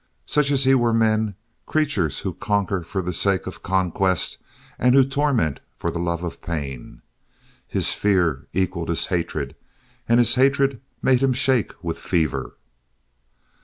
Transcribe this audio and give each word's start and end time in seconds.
Such 0.25 0.49
as 0.49 0.63
he 0.63 0.73
were 0.73 0.95
men, 0.95 1.35
creatures 1.67 2.21
who 2.21 2.33
conquer 2.33 2.81
for 2.81 3.03
the 3.03 3.13
sake 3.13 3.45
of 3.45 3.61
conquest 3.61 4.39
and 4.79 4.95
who 4.95 5.05
torment 5.05 5.59
for 5.77 5.91
the 5.91 5.99
love 5.99 6.23
of 6.23 6.41
pain. 6.41 7.03
His 7.67 7.93
fear 7.93 8.47
equalled 8.51 8.89
his 8.89 9.05
hatred, 9.05 9.55
and 10.09 10.17
his 10.17 10.33
hatred 10.33 10.81
made 11.03 11.19
him 11.21 11.33
shake 11.33 11.73
with 11.83 11.99
fever. 11.99 12.57